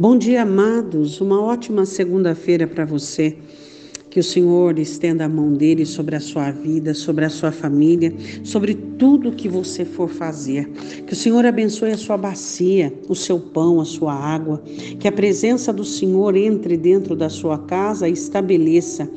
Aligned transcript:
Bom 0.00 0.16
dia, 0.16 0.42
amados. 0.42 1.20
Uma 1.20 1.42
ótima 1.42 1.84
segunda-feira 1.84 2.68
para 2.68 2.84
você. 2.84 3.36
Que 4.08 4.20
o 4.20 4.22
Senhor 4.22 4.78
estenda 4.78 5.24
a 5.24 5.28
mão 5.28 5.52
dele 5.52 5.84
sobre 5.84 6.14
a 6.14 6.20
sua 6.20 6.52
vida, 6.52 6.94
sobre 6.94 7.24
a 7.24 7.28
sua 7.28 7.50
família, 7.50 8.14
sobre 8.44 8.74
tudo 8.74 9.32
que 9.32 9.48
você 9.48 9.84
for 9.84 10.08
fazer. 10.08 10.68
Que 11.04 11.14
o 11.14 11.16
Senhor 11.16 11.44
abençoe 11.44 11.90
a 11.90 11.96
sua 11.96 12.16
bacia, 12.16 12.94
o 13.08 13.14
seu 13.16 13.40
pão, 13.40 13.80
a 13.80 13.84
sua 13.84 14.14
água. 14.14 14.62
Que 15.00 15.08
a 15.08 15.12
presença 15.12 15.72
do 15.72 15.84
Senhor 15.84 16.36
entre 16.36 16.76
dentro 16.76 17.16
da 17.16 17.28
sua 17.28 17.58
casa 17.58 18.08
e 18.08 18.12
estabeleça 18.12 19.10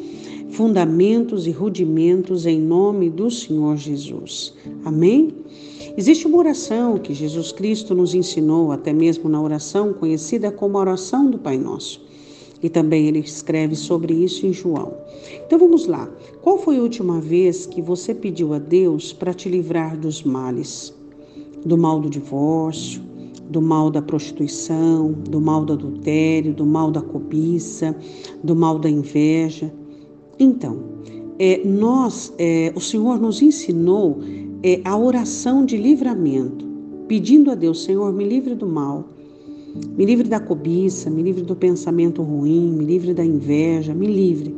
fundamentos 0.52 1.48
e 1.48 1.52
rudimentos 1.52 2.46
em 2.46 2.60
nome 2.60 3.10
do 3.10 3.32
Senhor 3.32 3.78
Jesus. 3.78 4.54
Amém? 4.84 5.34
Existe 5.98 6.28
uma 6.28 6.38
oração 6.38 6.98
que 6.98 7.14
Jesus 7.14 7.52
Cristo 7.52 7.96
nos 7.96 8.14
ensinou, 8.14 8.72
até 8.72 8.94
mesmo 8.94 9.30
na 9.30 9.42
oração 9.42 9.94
conhecida 9.94 10.52
como 10.52 10.78
a 10.78 10.82
oração 10.82 11.30
do 11.30 11.38
Pai 11.38 11.58
Nosso. 11.58 12.02
E 12.62 12.70
também 12.70 13.08
ele 13.08 13.20
escreve 13.20 13.76
sobre 13.76 14.14
isso 14.14 14.46
em 14.46 14.54
João. 14.54 14.94
Então 15.46 15.58
vamos 15.58 15.88
lá. 15.88 16.10
Qual 16.42 16.60
foi 16.60 16.78
a 16.78 16.82
última 16.82 17.20
vez 17.20 17.66
que 17.66 17.82
você 17.82 18.14
pediu 18.14 18.54
a 18.54 18.60
Deus 18.60 19.12
para 19.12 19.34
te 19.34 19.50
livrar 19.50 19.98
dos 19.98 20.22
males? 20.22 20.94
Do 21.66 21.78
mal 21.78 22.00
do 22.00 22.10
divórcio, 22.10 23.02
do 23.50 23.62
mal 23.62 23.90
da 23.90 24.02
prostituição, 24.02 25.12
do 25.12 25.42
mal 25.42 25.66
do 25.66 25.74
adultério, 25.74 26.54
do 26.54 26.66
mal 26.66 26.90
da 26.92 27.02
cobiça, 27.02 27.96
do 28.44 28.56
mal 28.56 28.80
da 28.80 28.90
inveja. 28.90 29.74
Então, 30.42 30.80
é, 31.38 31.62
nós, 31.64 32.34
é, 32.40 32.74
o 32.76 32.82
Senhor 32.82 33.22
nos 33.22 33.44
ensinou 33.44 34.22
é 34.64 34.82
a 34.84 34.98
oração 34.98 35.64
de 35.64 35.78
livramento, 35.78 36.66
pedindo 37.08 37.52
a 37.52 37.56
Deus, 37.56 37.84
Senhor, 37.84 38.12
me 38.12 38.24
livre 38.24 38.56
do 38.56 38.66
mal, 38.66 39.08
me 39.96 40.04
livre 40.04 40.28
da 40.28 40.40
cobiça, 40.40 41.12
me 41.12 41.22
livre 41.22 41.44
do 41.44 41.56
pensamento 41.56 42.24
ruim, 42.24 42.72
me 42.72 42.84
livre 42.84 43.14
da 43.14 43.24
inveja, 43.24 43.94
me 43.94 44.08
livre. 44.08 44.56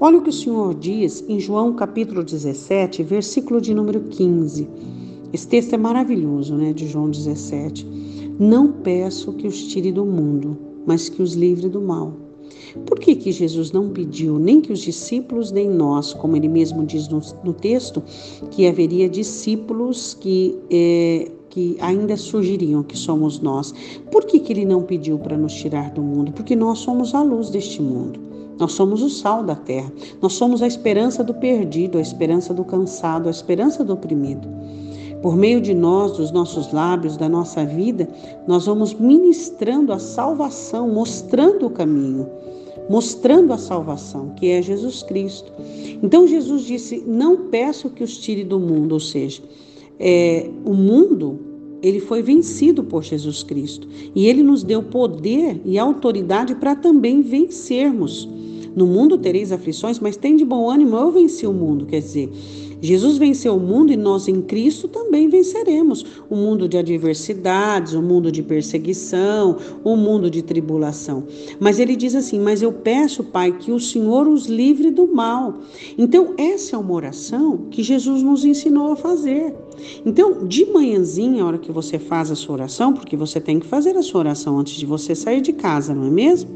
Olha 0.00 0.18
o 0.18 0.22
que 0.22 0.30
o 0.30 0.32
Senhor 0.32 0.74
diz 0.74 1.24
em 1.28 1.38
João 1.38 1.74
capítulo 1.74 2.24
17, 2.24 3.04
versículo 3.04 3.60
de 3.60 3.72
número 3.72 4.00
15. 4.00 4.66
Esse 5.32 5.46
texto 5.46 5.74
é 5.74 5.78
maravilhoso, 5.78 6.56
né, 6.56 6.72
de 6.72 6.88
João 6.88 7.08
17. 7.08 7.86
Não 8.36 8.72
peço 8.72 9.32
que 9.34 9.46
os 9.46 9.62
tire 9.68 9.92
do 9.92 10.04
mundo, 10.04 10.58
mas 10.84 11.08
que 11.08 11.22
os 11.22 11.34
livre 11.34 11.68
do 11.68 11.80
mal. 11.80 12.29
Por 12.86 12.98
que, 12.98 13.14
que 13.14 13.32
Jesus 13.32 13.72
não 13.72 13.90
pediu 13.90 14.38
nem 14.38 14.60
que 14.60 14.72
os 14.72 14.80
discípulos, 14.80 15.50
nem 15.50 15.68
nós, 15.68 16.12
como 16.12 16.36
ele 16.36 16.48
mesmo 16.48 16.84
diz 16.84 17.08
no, 17.08 17.20
no 17.44 17.52
texto, 17.52 18.02
que 18.50 18.66
haveria 18.66 19.08
discípulos 19.08 20.14
que, 20.18 20.56
é, 20.70 21.30
que 21.48 21.76
ainda 21.80 22.16
surgiriam, 22.16 22.82
que 22.82 22.96
somos 22.96 23.40
nós? 23.40 23.74
Por 24.10 24.24
que, 24.24 24.38
que 24.38 24.52
ele 24.52 24.64
não 24.64 24.82
pediu 24.82 25.18
para 25.18 25.36
nos 25.36 25.54
tirar 25.54 25.90
do 25.90 26.02
mundo? 26.02 26.32
Porque 26.32 26.54
nós 26.54 26.78
somos 26.78 27.14
a 27.14 27.22
luz 27.22 27.50
deste 27.50 27.82
mundo. 27.82 28.20
Nós 28.58 28.72
somos 28.72 29.02
o 29.02 29.08
sal 29.08 29.42
da 29.42 29.54
terra. 29.54 29.90
Nós 30.20 30.34
somos 30.34 30.60
a 30.62 30.66
esperança 30.66 31.24
do 31.24 31.32
perdido, 31.32 31.96
a 31.96 32.00
esperança 32.02 32.52
do 32.52 32.62
cansado, 32.62 33.26
a 33.26 33.30
esperança 33.30 33.82
do 33.82 33.94
oprimido. 33.94 34.46
Por 35.22 35.36
meio 35.36 35.60
de 35.60 35.74
nós, 35.74 36.16
dos 36.16 36.30
nossos 36.30 36.72
lábios, 36.72 37.16
da 37.16 37.28
nossa 37.28 37.64
vida, 37.64 38.08
nós 38.46 38.66
vamos 38.66 38.94
ministrando 38.94 39.92
a 39.92 39.98
salvação, 39.98 40.88
mostrando 40.88 41.66
o 41.66 41.70
caminho, 41.70 42.26
mostrando 42.88 43.52
a 43.52 43.58
salvação, 43.58 44.30
que 44.36 44.48
é 44.48 44.62
Jesus 44.62 45.02
Cristo. 45.02 45.52
Então 46.02 46.26
Jesus 46.26 46.62
disse: 46.62 47.04
Não 47.06 47.48
peço 47.48 47.90
que 47.90 48.02
os 48.02 48.16
tire 48.18 48.44
do 48.44 48.58
mundo, 48.58 48.92
ou 48.92 49.00
seja, 49.00 49.42
é, 49.98 50.48
o 50.64 50.72
mundo 50.72 51.50
ele 51.82 52.00
foi 52.00 52.22
vencido 52.22 52.84
por 52.84 53.02
Jesus 53.02 53.42
Cristo 53.42 53.88
e 54.14 54.26
ele 54.26 54.42
nos 54.42 54.62
deu 54.62 54.82
poder 54.82 55.60
e 55.64 55.78
autoridade 55.78 56.54
para 56.54 56.74
também 56.74 57.22
vencermos. 57.22 58.28
No 58.74 58.86
mundo 58.86 59.18
tereis 59.18 59.50
aflições, 59.50 59.98
mas 59.98 60.16
tem 60.16 60.36
de 60.36 60.44
bom 60.44 60.70
ânimo, 60.70 60.96
eu 60.96 61.10
venci 61.10 61.46
o 61.46 61.52
mundo. 61.52 61.86
Quer 61.86 62.00
dizer, 62.00 62.30
Jesus 62.80 63.18
venceu 63.18 63.56
o 63.56 63.60
mundo 63.60 63.92
e 63.92 63.96
nós 63.96 64.28
em 64.28 64.40
Cristo 64.40 64.88
também 64.88 65.28
venceremos 65.28 66.04
o 66.28 66.36
mundo 66.36 66.68
de 66.68 66.78
adversidades, 66.78 67.92
o 67.92 68.02
mundo 68.02 68.32
de 68.32 68.42
perseguição, 68.42 69.56
o 69.84 69.96
mundo 69.96 70.30
de 70.30 70.42
tribulação. 70.42 71.24
Mas 71.58 71.78
ele 71.78 71.94
diz 71.94 72.14
assim: 72.14 72.38
Mas 72.38 72.62
eu 72.62 72.72
peço, 72.72 73.24
Pai, 73.24 73.52
que 73.52 73.70
o 73.70 73.80
Senhor 73.80 74.26
os 74.26 74.46
livre 74.46 74.90
do 74.90 75.06
mal. 75.06 75.58
Então, 75.98 76.34
essa 76.36 76.76
é 76.76 76.78
uma 76.78 76.92
oração 76.92 77.66
que 77.70 77.82
Jesus 77.82 78.22
nos 78.22 78.44
ensinou 78.44 78.92
a 78.92 78.96
fazer. 78.96 79.54
Então, 80.04 80.46
de 80.46 80.64
manhãzinha, 80.66 81.42
a 81.42 81.46
hora 81.46 81.58
que 81.58 81.72
você 81.72 81.98
faz 81.98 82.30
a 82.30 82.34
sua 82.34 82.54
oração, 82.54 82.92
porque 82.92 83.16
você 83.16 83.40
tem 83.40 83.58
que 83.58 83.66
fazer 83.66 83.96
a 83.96 84.02
sua 84.02 84.20
oração 84.20 84.58
antes 84.58 84.74
de 84.74 84.86
você 84.86 85.14
sair 85.14 85.40
de 85.40 85.52
casa, 85.52 85.94
não 85.94 86.06
é 86.06 86.10
mesmo? 86.10 86.50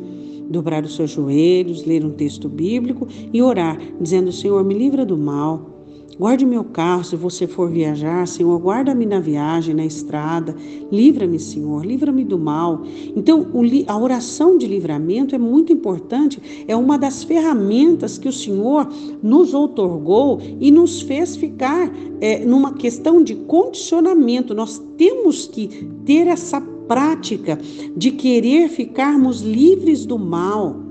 Dobrar 0.49 0.85
os 0.85 0.95
seus 0.95 1.11
joelhos, 1.11 1.85
ler 1.85 2.05
um 2.05 2.11
texto 2.11 2.49
bíblico 2.49 3.09
e 3.33 3.43
orar, 3.43 3.79
dizendo: 4.01 4.31
Senhor, 4.31 4.63
me 4.65 4.75
livra 4.75 5.05
do 5.05 5.17
mal. 5.17 5.74
Guarde 6.19 6.47
meu 6.47 6.63
carro 6.63 7.03
se 7.03 7.17
você 7.17 7.47
for 7.47 7.69
viajar, 7.69 8.27
Senhor. 8.29 8.57
Guarda-me 8.61 9.05
na 9.05 9.19
viagem, 9.19 9.75
na 9.75 9.85
estrada. 9.85 10.55
Livra-me, 10.91 11.41
Senhor. 11.41 11.85
Livra-me 11.85 12.25
do 12.25 12.39
mal. 12.39 12.83
Então, 13.17 13.47
a 13.89 13.99
oração 13.99 14.57
de 14.57 14.67
livramento 14.67 15.35
é 15.35 15.39
muito 15.39 15.73
importante. 15.73 16.65
É 16.69 16.77
uma 16.77 16.97
das 16.97 17.25
ferramentas 17.25 18.17
que 18.17 18.29
o 18.29 18.33
Senhor 18.33 18.89
nos 19.23 19.55
outorgou 19.55 20.41
e 20.61 20.71
nos 20.71 21.01
fez 21.03 21.37
ficar 21.37 21.91
é, 22.21 22.45
numa 22.45 22.75
questão 22.75 23.23
de 23.23 23.35
condicionamento. 23.35 24.55
Nós 24.55 24.81
temos 24.97 25.47
que 25.47 25.89
ter 26.05 26.29
essa 26.29 26.61
prática 26.87 27.59
de 27.97 28.11
querer 28.11 28.69
ficarmos 28.69 29.41
livres 29.41 30.07
do 30.07 30.19
mal 30.19 30.84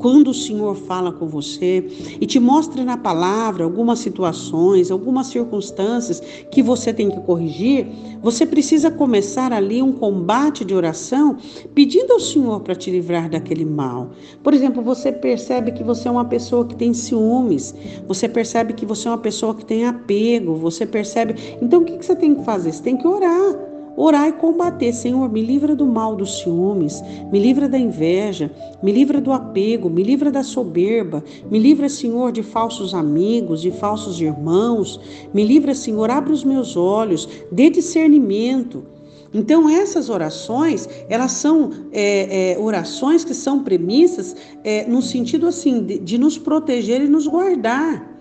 quando 0.00 0.28
o 0.28 0.34
Senhor 0.34 0.74
fala 0.74 1.12
com 1.12 1.28
você 1.28 1.86
e 2.18 2.26
te 2.26 2.40
mostra 2.40 2.82
na 2.82 2.96
palavra 2.96 3.64
algumas 3.64 3.98
situações, 3.98 4.90
algumas 4.90 5.26
circunstâncias 5.26 6.20
que 6.50 6.62
você 6.62 6.92
tem 6.92 7.10
que 7.10 7.20
corrigir, 7.20 7.86
você 8.22 8.46
precisa 8.46 8.90
começar 8.90 9.52
ali 9.52 9.82
um 9.82 9.92
combate 9.92 10.64
de 10.64 10.74
oração 10.74 11.36
pedindo 11.74 12.14
ao 12.14 12.20
Senhor 12.20 12.60
para 12.60 12.74
te 12.74 12.90
livrar 12.90 13.28
daquele 13.28 13.64
mal. 13.64 14.10
Por 14.42 14.54
exemplo, 14.54 14.82
você 14.82 15.12
percebe 15.12 15.72
que 15.72 15.84
você 15.84 16.08
é 16.08 16.10
uma 16.10 16.24
pessoa 16.24 16.64
que 16.64 16.74
tem 16.74 16.94
ciúmes, 16.94 17.74
você 18.08 18.26
percebe 18.26 18.72
que 18.72 18.86
você 18.86 19.06
é 19.06 19.10
uma 19.10 19.18
pessoa 19.18 19.54
que 19.54 19.66
tem 19.66 19.84
apego, 19.84 20.54
você 20.54 20.86
percebe. 20.86 21.34
Então 21.60 21.82
o 21.82 21.84
que 21.84 22.02
você 22.04 22.16
tem 22.16 22.34
que 22.34 22.44
fazer? 22.44 22.72
Você 22.72 22.82
tem 22.82 22.96
que 22.96 23.06
orar. 23.06 23.69
Orar 23.96 24.28
e 24.28 24.32
combater, 24.32 24.92
Senhor, 24.92 25.30
me 25.30 25.42
livra 25.42 25.74
do 25.74 25.86
mal 25.86 26.16
dos 26.16 26.38
ciúmes, 26.38 27.02
me 27.30 27.38
livra 27.38 27.68
da 27.68 27.78
inveja, 27.78 28.50
me 28.82 28.92
livra 28.92 29.20
do 29.20 29.32
apego, 29.32 29.90
me 29.90 30.02
livra 30.02 30.30
da 30.30 30.42
soberba, 30.42 31.22
me 31.50 31.58
livra, 31.58 31.88
Senhor, 31.88 32.32
de 32.32 32.42
falsos 32.42 32.94
amigos, 32.94 33.60
de 33.60 33.70
falsos 33.70 34.20
irmãos, 34.20 35.00
me 35.34 35.44
livra, 35.44 35.74
Senhor, 35.74 36.10
abre 36.10 36.32
os 36.32 36.44
meus 36.44 36.76
olhos, 36.76 37.28
dê 37.50 37.68
discernimento. 37.68 38.84
Então, 39.32 39.68
essas 39.68 40.08
orações, 40.08 40.88
elas 41.08 41.32
são 41.32 41.70
é, 41.92 42.52
é, 42.52 42.58
orações 42.58 43.24
que 43.24 43.34
são 43.34 43.62
premissas 43.62 44.34
é, 44.64 44.86
no 44.86 45.00
sentido 45.00 45.46
assim 45.46 45.84
de, 45.84 45.98
de 45.98 46.18
nos 46.18 46.36
proteger 46.36 47.00
e 47.02 47.08
nos 47.08 47.26
guardar. 47.26 48.19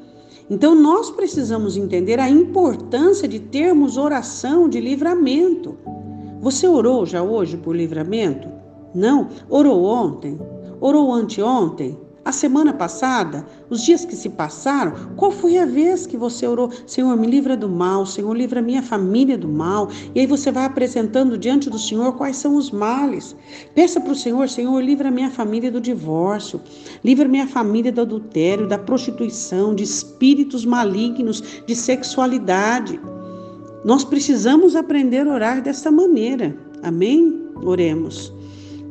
Então 0.49 0.73
nós 0.73 1.11
precisamos 1.11 1.77
entender 1.77 2.19
a 2.19 2.29
importância 2.29 3.27
de 3.27 3.39
termos 3.39 3.97
oração 3.97 4.67
de 4.67 4.79
livramento. 4.79 5.77
Você 6.41 6.67
orou 6.67 7.05
já 7.05 7.21
hoje 7.21 7.57
por 7.57 7.75
livramento? 7.75 8.47
Não? 8.95 9.29
Orou 9.47 9.83
ontem? 9.83 10.39
Orou 10.81 11.13
anteontem? 11.13 11.97
A 12.24 12.31
semana 12.34 12.74
passada, 12.74 13.46
os 13.70 13.82
dias 13.82 14.03
que 14.03 14.16
se 14.16 14.29
passaram, 14.29 14.93
qual 15.16 15.32
foi 15.32 15.58
a 15.58 15.66
vez 15.66 16.05
que 16.05 16.17
você 16.17 16.46
orou? 16.46 16.70
Senhor, 16.85 17.16
me 17.16 17.26
livra 17.26 17.55
do 17.55 17.70
mal, 17.70 18.05
Senhor, 18.05 18.35
livra 18.35 18.61
minha 18.61 18.84
família 18.84 19.38
do 19.38 19.47
mal. 19.47 19.90
E 20.14 20.20
aí 20.20 20.28
você 20.28 20.52
vai 20.52 20.66
apresentando 20.66 21.38
diante 21.38 21.70
do 21.70 21.79
Senhor 21.79 22.14
quais 22.14 22.35
são 22.35 22.55
os 22.55 22.72
males. 22.72 23.35
Peça 23.73 24.02
para 24.02 24.11
o 24.11 24.16
Senhor, 24.16 24.49
Senhor, 24.49 24.79
livra 24.82 25.09
minha 25.09 25.32
família 25.32 25.72
do 25.72 25.79
divórcio, 25.79 26.61
livra 27.03 27.28
minha 27.28 27.47
família 27.47 27.91
do 27.91 28.02
adultério, 28.02 28.67
da 28.67 28.78
prostituição, 28.78 29.73
de 29.73 29.84
espíritos 29.84 30.66
malignos, 30.66 31.41
de 31.66 31.76
sexualidade. 31.76 32.99
Nós 33.85 34.03
precisamos 34.03 34.76
aprender 34.76 35.26
a 35.26 35.34
orar 35.34 35.61
desta 35.61 35.90
maneira. 35.90 36.55
Amém? 36.84 37.49
Oremos. 37.64 38.34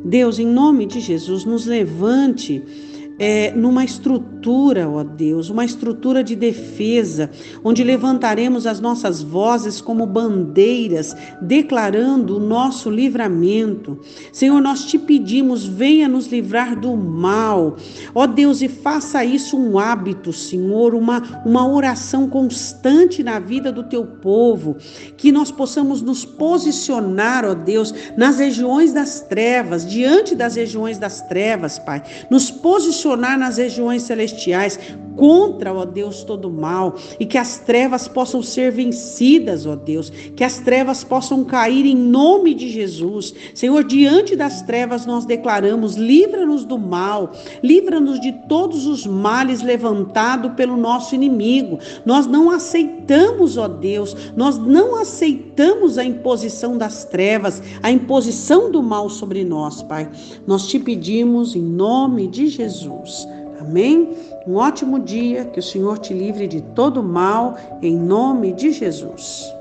Deus, 0.05 0.39
em 0.39 0.47
nome 0.47 0.87
de 0.87 1.01
Jesus, 1.01 1.45
nos 1.45 1.67
levante 1.67 2.88
é, 3.19 3.51
numa 3.51 3.85
estrutura, 3.85 4.89
ó 4.89 5.03
Deus, 5.03 5.51
uma 5.51 5.65
estrutura 5.65 6.23
de 6.23 6.37
defesa, 6.37 7.31
onde 7.65 7.83
levantaremos 7.83 8.67
as 8.67 8.81
nossas 8.81 9.23
vozes 9.23 9.81
como 9.81 10.07
bandeiras, 10.07 11.17
declarando 11.43 12.37
o 12.37 12.41
nosso 12.41 12.89
livramento. 12.89 13.99
Senhor, 14.33 14.61
nós 14.61 14.85
te 14.85 14.99
pedimos, 14.99 15.67
venha 15.67 16.07
nos 16.07 16.29
livrar 16.29 16.79
do 16.79 16.97
mal, 16.97 17.77
ó 18.15 18.27
Deus, 18.27 18.63
e 18.63 18.69
faça 18.69 19.25
isso 19.25 19.59
um 19.59 19.79
hábito, 19.79 20.33
Senhor, 20.33 20.95
uma, 20.95 21.43
uma 21.45 21.67
oração 21.67 22.29
constante 22.29 23.23
na 23.25 23.41
vida 23.41 23.73
do 23.73 23.83
teu 23.83 24.05
povo, 24.05 24.77
que 25.17 25.33
nós 25.33 25.51
possamos 25.51 26.01
nos 26.01 26.25
posicionar, 26.25 27.45
ó 27.45 27.55
Deus, 27.55 27.93
nas 28.17 28.39
regiões 28.39 28.93
das 28.93 29.21
trevas, 29.23 29.85
diante 29.85 30.37
das 30.37 30.55
regiões 30.55 30.99
das 30.99 31.23
trevas, 31.23 31.79
Pai, 31.81 32.03
nos 32.31 32.51
posicionar 32.51 33.08
posicionar 33.09 33.39
nas 33.39 33.57
regiões 33.57 34.03
celestiais 34.03 34.79
contra, 35.19 35.73
ó 35.73 35.85
Deus, 35.85 36.23
todo 36.23 36.51
mal 36.51 36.95
e 37.19 37.25
que 37.27 37.39
as 37.39 37.59
trevas 37.59 38.07
possam 38.07 38.43
ser 38.43 38.71
vencidas, 38.73 39.65
ó 39.67 39.75
Deus, 39.75 40.11
que 40.11 40.45
as 40.45 40.59
trevas 40.59 41.03
possam 41.03 41.45
cair 41.45 41.87
em 41.87 41.97
nome 41.97 42.55
de 42.55 42.69
Jesus. 42.69 43.35
Senhor, 43.55 43.85
diante 43.85 44.37
das 44.37 44.63
trevas 44.63 45.07
nós 45.07 45.25
declaramos: 45.25 45.97
livra-nos 45.97 46.65
do 46.65 46.79
mal, 46.79 47.33
livra-nos 47.63 48.21
de 48.21 48.33
todos 48.49 48.87
os 48.87 49.07
males 49.07 49.63
levantados 49.63 50.53
pelo 50.53 50.77
nosso 50.77 51.15
inimigo. 51.15 51.79
Nós 52.05 52.27
não 52.27 52.51
aceitamos, 52.51 53.57
ó 53.57 53.69
Deus, 53.69 54.15
nós 54.37 54.59
não 54.59 55.01
aceitamos 55.01 55.97
a 55.97 56.05
imposição 56.05 56.77
das 56.77 57.05
trevas, 57.05 57.63
a 57.83 57.91
imposição 57.91 58.71
do 58.71 58.83
mal 58.83 59.09
sobre 59.09 59.45
nós, 59.45 59.83
Pai. 59.83 60.11
Nós 60.47 60.67
te 60.67 60.79
pedimos 60.79 61.57
em 61.57 61.63
nome 61.63 62.27
de. 62.27 62.59
Jesus. 62.59 63.27
Amém? 63.61 64.17
Um 64.47 64.55
ótimo 64.55 64.99
dia, 64.99 65.45
que 65.45 65.59
o 65.59 65.63
Senhor 65.63 65.99
te 65.99 66.15
livre 66.15 66.47
de 66.47 66.61
todo 66.61 67.03
mal, 67.03 67.57
em 67.83 67.97
nome 67.97 68.53
de 68.53 68.73
Jesus. 68.73 69.58